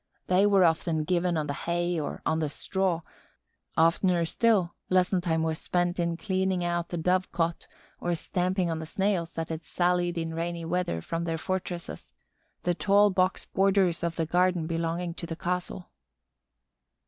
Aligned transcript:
They 0.25 0.47
were 0.47 0.65
often 0.65 1.03
given 1.03 1.37
on 1.37 1.45
the 1.45 1.53
hay 1.53 1.99
or 1.99 2.23
on 2.25 2.39
the 2.39 2.49
straw; 2.49 3.01
oftener 3.77 4.25
still, 4.25 4.73
lesson 4.89 5.21
time 5.21 5.43
was 5.43 5.59
spent 5.59 5.99
in 5.99 6.17
cleaning 6.17 6.63
out 6.63 6.89
the 6.89 6.97
dove 6.97 7.31
cot 7.31 7.67
or 7.99 8.15
stamping 8.15 8.71
on 8.71 8.79
the 8.79 8.87
Snails 8.87 9.33
that 9.33 9.49
had 9.49 9.63
sallied 9.63 10.17
in 10.17 10.33
rainy 10.33 10.65
weather 10.65 11.03
from 11.03 11.25
their 11.25 11.37
fortresses, 11.37 12.13
the 12.63 12.73
tall 12.73 13.11
box 13.11 13.45
borders 13.45 14.01
of 14.01 14.15
the 14.15 14.25
garden 14.25 14.65
belonging 14.65 15.13
to 15.13 15.27
the 15.27 15.35
castle. 15.35 15.91